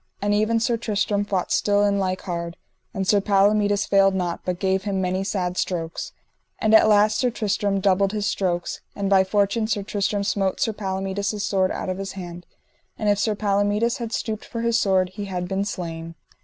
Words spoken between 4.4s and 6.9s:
but gave him many sad strokes. And at the